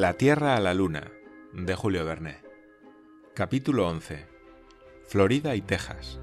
[0.00, 1.12] La Tierra a la Luna,
[1.52, 2.38] de Julio Verne.
[3.34, 4.26] Capítulo 11.
[5.06, 6.18] Florida y Texas.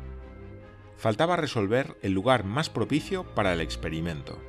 [0.96, 4.41] Faltaba resolver el lugar más propicio para el experimento.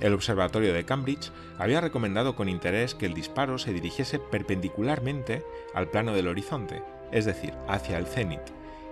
[0.00, 5.44] El observatorio de Cambridge había recomendado con interés que el disparo se dirigiese perpendicularmente
[5.74, 8.40] al plano del horizonte, es decir, hacia el cenit,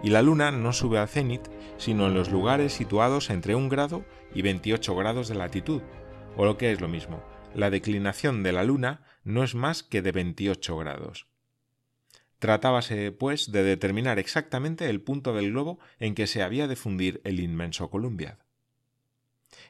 [0.02, 4.05] y la Luna no sube al cenit, sino en los lugares situados entre un grado
[4.34, 5.80] y 28 grados de latitud,
[6.36, 7.23] o lo que es lo mismo,
[7.55, 11.27] la declinación de la Luna no es más que de 28 grados.
[12.38, 17.20] Tratábase, pues, de determinar exactamente el punto del globo en que se había de fundir
[17.24, 18.38] el inmenso Columbiad.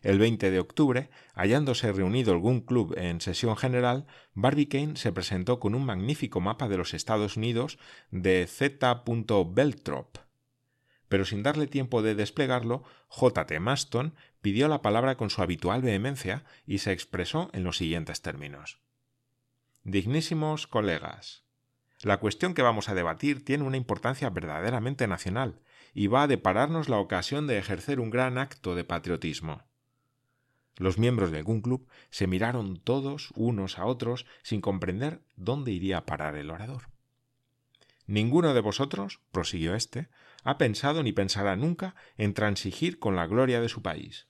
[0.03, 5.75] El 20 de octubre, hallándose reunido algún club en sesión general, Barbicane se presentó con
[5.75, 7.79] un magnífico mapa de los Estados Unidos
[8.13, 9.03] de Z.
[9.49, 10.19] Beltrop.
[11.09, 13.47] Pero sin darle tiempo de desplegarlo, J.
[13.47, 13.59] T.
[13.59, 18.79] Maston pidió la palabra con su habitual vehemencia y se expresó en los siguientes términos.
[19.85, 21.45] Dignísimos colegas,
[22.03, 25.61] la cuestión que vamos a debatir tiene una importancia verdaderamente nacional
[25.95, 29.63] y va a depararnos la ocasión de ejercer un gran acto de patriotismo.
[30.77, 35.99] Los miembros de algún club se miraron todos unos a otros sin comprender dónde iría
[35.99, 36.89] a parar el orador.
[38.07, 40.09] Ninguno de vosotros, prosiguió éste,
[40.45, 44.29] ha pensado ni pensará nunca en transigir con la gloria de su país.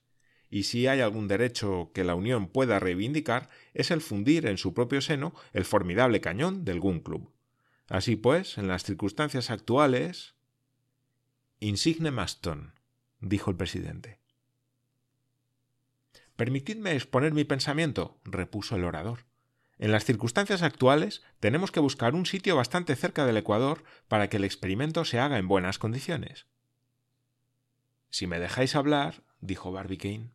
[0.49, 4.73] Y si hay algún derecho que la Unión pueda reivindicar, es el fundir en su
[4.73, 7.31] propio seno el formidable cañón del Gun Club.
[7.87, 10.35] Así pues, en las circunstancias actuales.
[11.59, 12.73] Insigne Maston,
[13.19, 14.19] dijo el presidente.
[16.35, 19.25] Permitidme exponer mi pensamiento, repuso el orador.
[19.77, 24.37] En las circunstancias actuales tenemos que buscar un sitio bastante cerca del Ecuador para que
[24.37, 26.47] el experimento se haga en buenas condiciones.
[28.09, 30.31] Si me dejáis hablar, dijo Barbicane.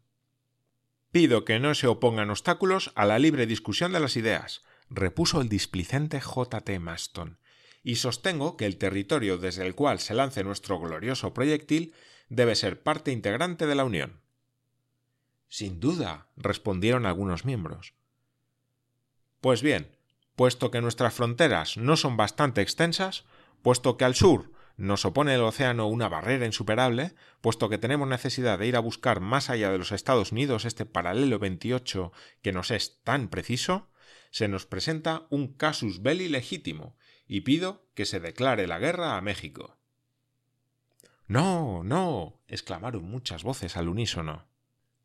[1.15, 5.49] Pido que no se opongan obstáculos a la libre discusión de las ideas, repuso el
[5.49, 6.61] displicente J.
[6.63, 6.81] T.
[6.81, 7.39] Maston,
[7.85, 11.95] y sostengo que el territorio desde el cual se lance nuestro glorioso proyectil
[12.31, 14.23] debe ser parte integrante de la Unión.
[15.47, 17.95] Sin duda, respondieron algunos miembros.
[19.41, 19.97] Pues bien,
[20.35, 23.25] puesto que nuestras fronteras no son bastante extensas,
[23.63, 28.59] puesto que al sur nos opone el océano una barrera insuperable, puesto que tenemos necesidad
[28.59, 32.13] de ir a buscar más allá de los Estados Unidos este paralelo 28
[32.43, 33.89] que nos es tan preciso,
[34.31, 36.97] se nos presenta un casus belli legítimo,
[37.27, 39.79] y pido que se declare la guerra a México.
[41.27, 42.43] No, no.
[42.49, 44.47] exclamaron muchas voces al unísono.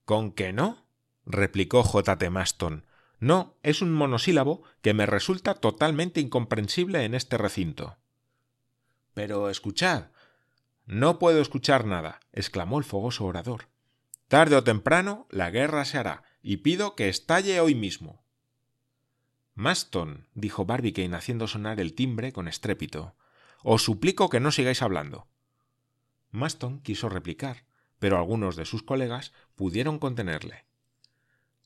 [0.03, 0.87] ¿Con qué no?
[1.25, 2.17] replicó J.
[2.17, 2.29] T.
[2.29, 2.85] Maston.
[3.19, 7.98] No, es un monosílabo que me resulta totalmente incomprensible en este recinto.
[9.19, 10.11] Pero escuchad.
[10.85, 13.67] No puedo escuchar nada, exclamó el fogoso orador.
[14.29, 18.23] Tarde o temprano la guerra se hará, y pido que estalle hoy mismo.
[19.55, 23.13] Maston, dijo Barbicane haciendo sonar el timbre con estrépito,
[23.61, 25.27] os suplico que no sigáis hablando.
[26.31, 27.65] Maston quiso replicar,
[27.99, 30.63] pero algunos de sus colegas pudieron contenerle.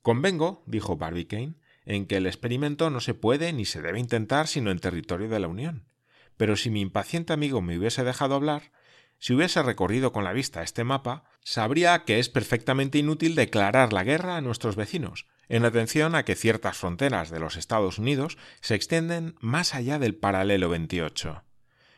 [0.02, 1.54] Convengo, dijo Barbicane,
[1.86, 5.40] en que el experimento no se puede ni se debe intentar sino en territorio de
[5.40, 5.93] la Unión.
[6.38, 8.72] Pero si mi impaciente amigo me hubiese dejado hablar,
[9.20, 14.04] si hubiese recorrido con la vista este mapa, sabría que es perfectamente inútil declarar la
[14.04, 18.76] guerra a nuestros vecinos, en atención a que ciertas fronteras de los Estados Unidos se
[18.76, 21.44] extienden más allá del paralelo 28.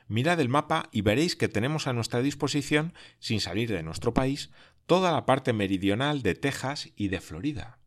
[0.07, 4.51] Mirad el mapa y veréis que tenemos a nuestra disposición, sin salir de nuestro país,
[4.85, 7.79] toda la parte meridional de Texas y de Florida.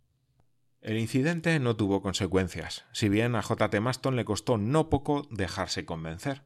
[0.88, 3.68] El incidente no tuvo consecuencias, si bien a J.
[3.68, 3.78] T.
[3.78, 6.44] Maston le costó no poco dejarse convencer.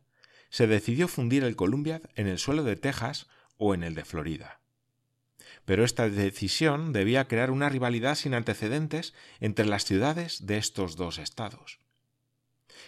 [0.51, 4.59] Se decidió fundir el Columbia en el suelo de Texas o en el de Florida.
[5.65, 11.19] Pero esta decisión debía crear una rivalidad sin antecedentes entre las ciudades de estos dos
[11.19, 11.79] estados.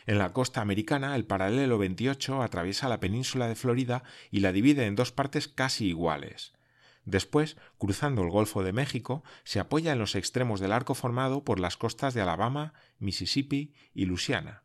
[0.06, 4.02] En la costa americana, el paralelo 28 atraviesa la península de Florida
[4.32, 6.53] y la divide en dos partes casi iguales.
[7.04, 11.60] Después, cruzando el Golfo de México, se apoya en los extremos del arco formado por
[11.60, 14.62] las costas de Alabama, Mississippi y Luisiana.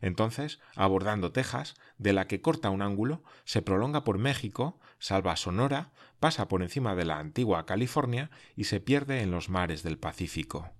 [0.00, 5.92] Entonces, abordando Texas, de la que corta un ángulo, se prolonga por México, salva Sonora,
[6.18, 10.70] pasa por encima de la antigua California y se pierde en los mares del Pacífico.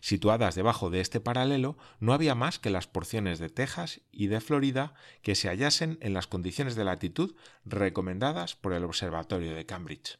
[0.00, 4.40] Situadas debajo de este paralelo, no había más que las porciones de Texas y de
[4.40, 7.34] Florida que se hallasen en las condiciones de latitud
[7.64, 10.18] recomendadas por el Observatorio de Cambridge.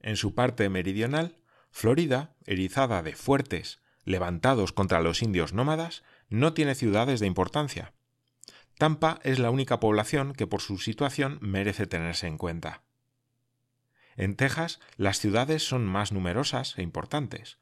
[0.00, 1.36] En su parte meridional,
[1.70, 7.92] Florida, erizada de fuertes, levantados contra los indios nómadas, no tiene ciudades de importancia.
[8.78, 12.82] Tampa es la única población que por su situación merece tenerse en cuenta.
[14.16, 17.58] En Texas las ciudades son más numerosas e importantes.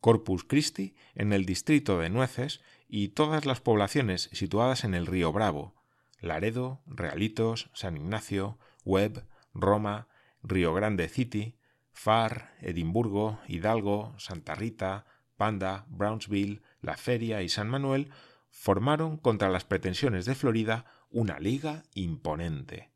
[0.00, 5.32] Corpus Christi en el distrito de Nueces y todas las poblaciones situadas en el río
[5.32, 5.74] Bravo,
[6.20, 10.08] Laredo, Realitos, San Ignacio, Webb, Roma,
[10.42, 11.58] Río Grande City,
[11.92, 15.06] Far, Edimburgo, Hidalgo, Santa Rita,
[15.36, 18.10] Panda, Brownsville, La Feria y San Manuel
[18.50, 22.95] formaron contra las pretensiones de Florida una liga imponente.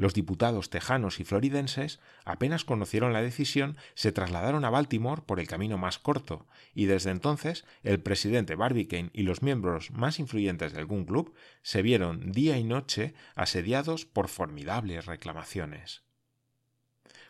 [0.00, 5.46] Los diputados tejanos y floridenses apenas conocieron la decisión, se trasladaron a Baltimore por el
[5.46, 10.86] camino más corto, y desde entonces el presidente Barbicane y los miembros más influyentes del
[10.86, 16.02] Gun Club se vieron día y noche asediados por formidables reclamaciones.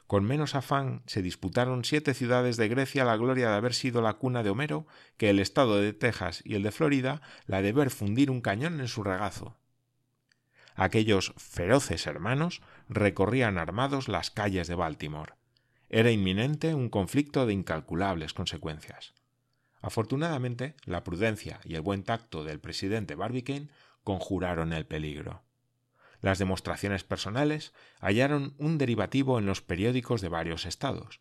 [0.06, 4.12] Con menos afán se disputaron siete ciudades de Grecia la gloria de haber sido la
[4.12, 4.86] cuna de Homero
[5.16, 8.78] que el estado de Texas y el de Florida la de ver fundir un cañón
[8.78, 9.59] en su regazo.
[10.74, 15.34] Aquellos feroces hermanos recorrían armados las calles de Baltimore.
[15.88, 19.14] Era inminente un conflicto de incalculables consecuencias.
[19.82, 23.68] Afortunadamente, la prudencia y el buen tacto del presidente Barbicane
[24.04, 25.42] conjuraron el peligro.
[26.20, 31.20] Las demostraciones personales hallaron un derivativo en los periódicos de varios estados.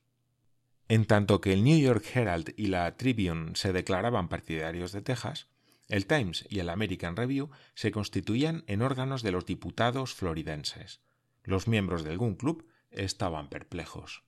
[0.90, 5.48] En tanto que el New York Herald y la Tribune se declaraban partidarios de Texas,
[5.89, 11.01] el Times y el American Review se constituían en órganos de los diputados floridenses.
[11.44, 14.24] Los miembros del Gun Club estaban perplejos.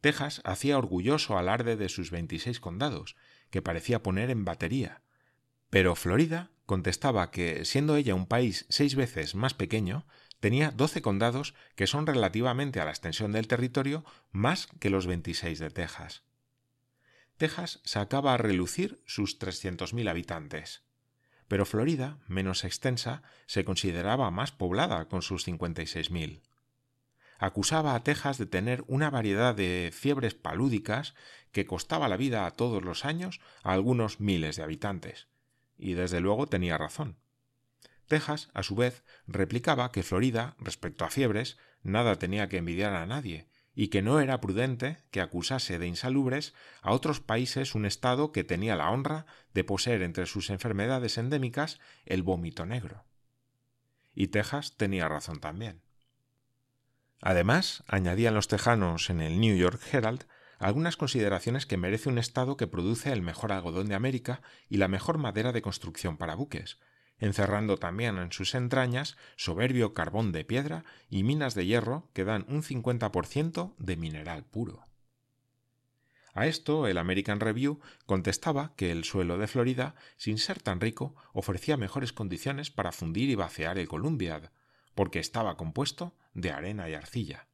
[0.00, 3.16] Texas hacía orgulloso alarde de sus 26 condados,
[3.50, 5.02] que parecía poner en batería,
[5.70, 10.06] pero Florida contestaba que, siendo ella un país seis veces más pequeño,
[10.40, 15.58] tenía doce condados que son relativamente a la extensión del territorio más que los 26
[15.58, 16.22] de Texas.
[17.38, 20.82] Texas sacaba a relucir sus 300.000 habitantes.
[21.46, 26.42] Pero Florida, menos extensa, se consideraba más poblada con sus 56.000.
[27.38, 31.14] Acusaba a Texas de tener una variedad de fiebres palúdicas
[31.52, 35.28] que costaba la vida a todos los años a algunos miles de habitantes.
[35.76, 37.18] Y desde luego tenía razón.
[38.08, 43.06] Texas, a su vez, replicaba que Florida, respecto a fiebres, nada tenía que envidiar a
[43.06, 43.46] nadie,
[43.80, 46.52] y que no era prudente que acusase de insalubres
[46.82, 51.78] a otros países un Estado que tenía la honra de poseer entre sus enfermedades endémicas
[52.04, 53.04] el vómito negro.
[54.16, 55.80] Y Texas tenía razón también.
[57.20, 60.24] Además, añadían los tejanos en el New York Herald
[60.58, 64.88] algunas consideraciones que merece un Estado que produce el mejor algodón de América y la
[64.88, 66.80] mejor madera de construcción para buques,
[67.18, 72.44] encerrando también en sus entrañas soberbio carbón de piedra y minas de hierro que dan
[72.48, 74.88] un 50% de mineral puro.
[76.34, 81.16] A esto el American Review contestaba que el suelo de Florida, sin ser tan rico,
[81.32, 84.52] ofrecía mejores condiciones para fundir y vaciar el Columbiad,
[84.94, 87.48] porque estaba compuesto de arena y arcilla.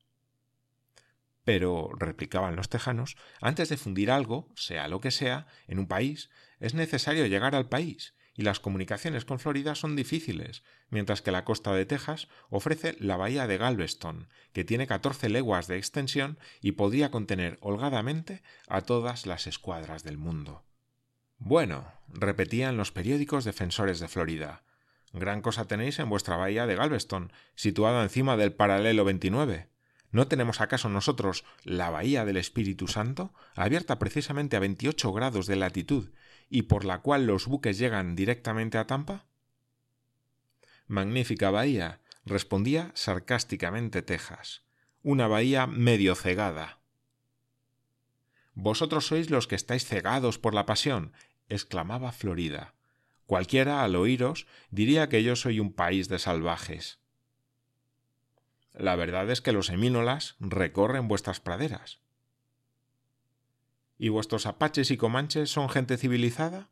[1.44, 6.30] Pero, replicaban los tejanos, antes de fundir algo, sea lo que sea, en un país,
[6.60, 11.44] es necesario llegar al país, y las comunicaciones con Florida son difíciles, mientras que la
[11.44, 16.72] costa de Texas ofrece la bahía de Galveston, que tiene 14 leguas de extensión y
[16.72, 20.64] podría contener holgadamente a todas las escuadras del mundo.
[21.38, 24.62] Bueno, repetían los periódicos defensores de Florida.
[25.12, 29.68] Gran cosa tenéis en vuestra bahía de Galveston, situada encima del paralelo 29.
[30.10, 35.56] ¿No tenemos acaso nosotros la bahía del Espíritu Santo, abierta precisamente a 28 grados de
[35.56, 36.10] latitud
[36.48, 39.26] y por la cual los buques llegan directamente a Tampa?
[40.86, 44.64] Magnífica bahía, respondía sarcásticamente Texas.
[45.02, 46.80] Una bahía medio cegada.
[48.54, 51.12] Vosotros sois los que estáis cegados por la pasión,
[51.48, 52.74] exclamaba Florida.
[53.26, 57.00] Cualquiera, al oíros, diría que yo soy un país de salvajes.
[58.72, 62.03] La verdad es que los semínolas recorren vuestras praderas.
[63.98, 66.68] ¿Y vuestros apaches y comanches son gente civilizada?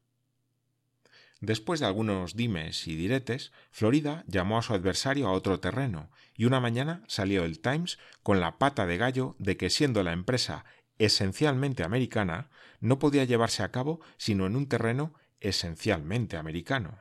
[1.40, 6.44] Después de algunos dimes y diretes, Florida llamó a su adversario a otro terreno, y
[6.44, 10.64] una mañana salió el Times con la pata de gallo de que siendo la empresa
[10.98, 12.48] esencialmente americana,
[12.80, 16.98] no podía llevarse a cabo sino en un terreno esencialmente americano.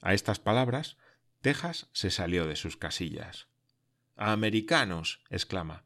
[0.00, 0.96] A estas palabras,
[1.40, 3.48] Texas se salió de sus casillas.
[4.16, 5.22] Americanos.
[5.28, 5.84] exclama.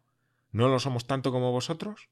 [0.51, 2.09] ¿No lo somos tanto como vosotros?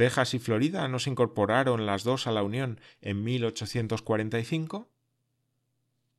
[0.00, 4.88] Texas y Florida no se incorporaron las dos a la Unión en 1845?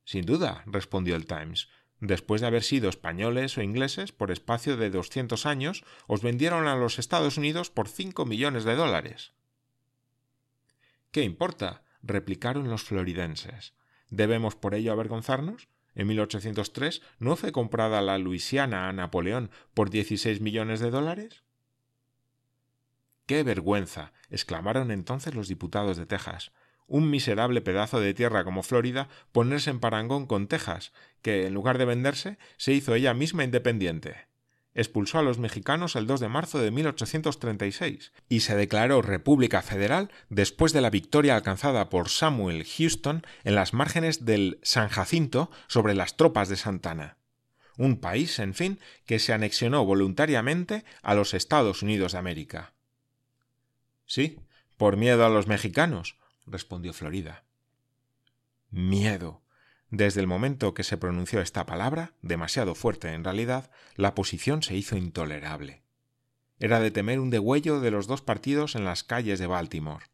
[0.04, 1.68] Sin duda, respondió el Times.
[1.98, 6.76] Después de haber sido españoles o ingleses, por espacio de doscientos años, os vendieron a
[6.76, 9.32] los Estados Unidos por cinco millones de dólares.
[11.10, 11.82] ¿Qué importa?
[12.04, 13.74] replicaron los floridenses.
[14.10, 15.66] ¿Debemos por ello avergonzarnos?
[15.96, 21.41] En 1803 no fue comprada la Luisiana a Napoleón por dieciséis millones de dólares.
[23.26, 24.12] ¡Qué vergüenza!
[24.30, 26.52] exclamaron entonces los diputados de Texas.
[26.86, 31.78] Un miserable pedazo de tierra como Florida ponerse en parangón con Texas, que, en lugar
[31.78, 34.32] de venderse, se hizo ella misma independiente
[34.74, 40.10] expulsó a los mexicanos el 2 de marzo de 1836 y se declaró República Federal
[40.28, 45.94] después de la victoria alcanzada por Samuel Houston en las márgenes del San Jacinto sobre
[45.94, 47.18] las tropas de Santana.
[47.78, 52.74] Un país, en fin, que se anexionó voluntariamente a los Estados Unidos de América.
[54.12, 54.40] Sí,
[54.76, 57.44] por miedo a los mexicanos, respondió Florida.
[58.70, 59.40] Miedo.
[59.88, 64.76] Desde el momento que se pronunció esta palabra, demasiado fuerte en realidad, la posición se
[64.76, 65.82] hizo intolerable.
[66.58, 70.04] Era de temer un degüello de los dos partidos en las calles de Baltimore.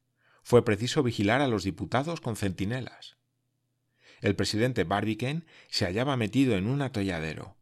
[0.45, 3.17] Fue preciso vigilar a los diputados con centinelas.
[4.21, 7.57] El presidente Barbicane se hallaba metido en un atolladero.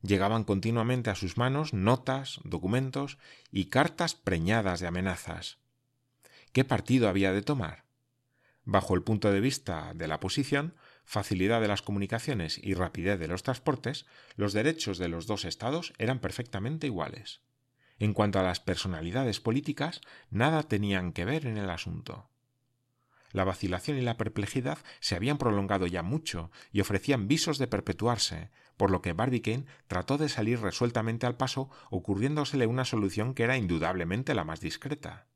[0.00, 3.18] Llegaban continuamente a sus manos notas, documentos
[3.50, 5.61] y cartas preñadas de amenazas.
[6.52, 7.86] ¿Qué partido había de tomar?
[8.64, 10.74] Bajo el punto de vista de la posición,
[11.06, 14.04] facilidad de las comunicaciones y rapidez de los transportes,
[14.36, 17.40] los derechos de los dos estados eran perfectamente iguales.
[17.98, 22.28] En cuanto a las personalidades políticas, nada tenían que ver en el asunto.
[23.30, 28.50] La vacilación y la perplejidad se habían prolongado ya mucho y ofrecían visos de perpetuarse,
[28.76, 33.56] por lo que Barbicane trató de salir resueltamente al paso, ocurriéndosele una solución que era
[33.56, 35.31] indudablemente la más discreta.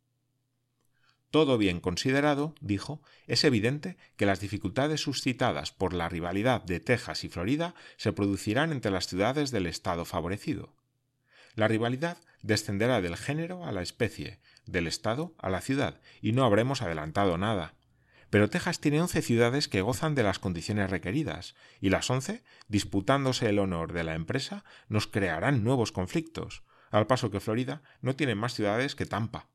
[1.37, 7.25] Todo bien considerado, dijo, es evidente que las dificultades suscitadas por la rivalidad de Texas
[7.25, 10.73] y Florida se producirán entre las ciudades del Estado favorecido.
[11.55, 16.43] La rivalidad descenderá del género a la especie, del Estado a la ciudad, y no
[16.43, 17.75] habremos adelantado nada.
[18.31, 23.47] Pero Texas tiene once ciudades que gozan de las condiciones requeridas, y las once, disputándose
[23.51, 28.35] el honor de la empresa, nos crearán nuevos conflictos, al paso que Florida no tiene
[28.35, 29.51] más ciudades que Tampa.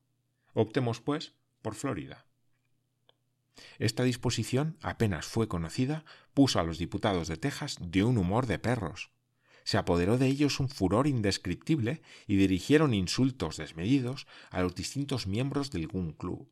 [0.53, 2.25] Optemos, pues, por Florida.
[3.79, 8.59] Esta disposición, apenas fue conocida, puso a los diputados de Texas de un humor de
[8.59, 9.11] perros.
[9.63, 15.71] Se apoderó de ellos un furor indescriptible y dirigieron insultos desmedidos a los distintos miembros
[15.71, 16.49] del Gun Club.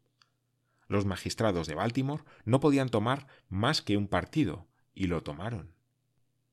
[0.88, 5.74] Los magistrados de Baltimore no podían tomar más que un partido, y lo tomaron.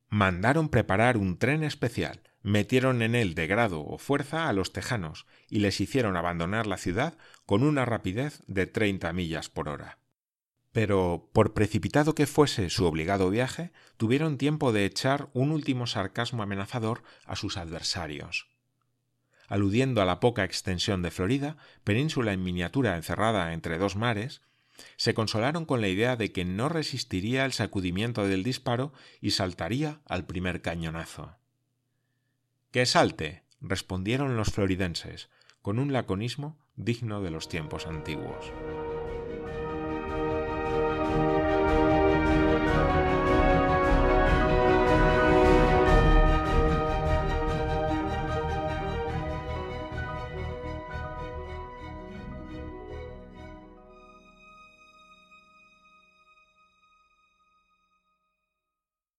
[0.09, 5.27] Mandaron preparar un tren especial, metieron en él de grado o fuerza a los tejanos
[5.51, 9.99] y les hicieron abandonar la ciudad con una rapidez de treinta millas por hora.
[10.71, 16.45] Pero, por precipitado que fuese su obligado viaje, tuvieron tiempo de echar un último sarcasmo
[16.45, 18.47] amenazador a sus adversarios.
[19.49, 24.43] Aludiendo a la poca extensión de Florida, península en miniatura encerrada entre dos mares,
[24.97, 30.01] se consolaron con la idea de que no resistiría el sacudimiento del disparo y saltaría
[30.07, 31.37] al primer cañonazo.
[32.77, 35.31] Que salte, respondieron los floridenses,
[35.63, 38.53] con un laconismo digno de los tiempos antiguos.